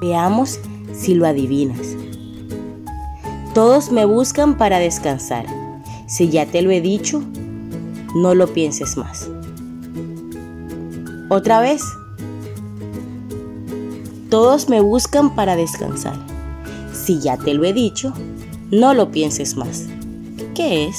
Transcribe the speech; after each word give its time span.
Veamos 0.00 0.60
si 0.92 1.14
lo 1.14 1.26
adivinas. 1.26 1.96
Todos 3.54 3.90
me 3.90 4.04
buscan 4.04 4.56
para 4.56 4.78
descansar. 4.78 5.46
Si 6.06 6.28
ya 6.28 6.46
te 6.46 6.62
lo 6.62 6.70
he 6.70 6.80
dicho, 6.80 7.22
no 8.14 8.34
lo 8.34 8.52
pienses 8.52 8.96
más. 8.96 9.28
Otra 11.28 11.60
vez. 11.60 11.82
Todos 14.30 14.68
me 14.68 14.80
buscan 14.80 15.34
para 15.34 15.56
descansar. 15.56 16.16
Si 16.92 17.20
ya 17.20 17.36
te 17.36 17.54
lo 17.54 17.64
he 17.64 17.72
dicho, 17.72 18.12
no 18.70 18.94
lo 18.94 19.10
pienses 19.10 19.56
más. 19.56 19.86
¿Qué 20.54 20.86
es? 20.86 20.96